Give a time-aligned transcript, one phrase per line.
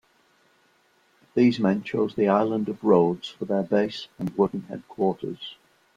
[1.35, 5.57] These men chose the island of Rhodes for their base and working headquarters.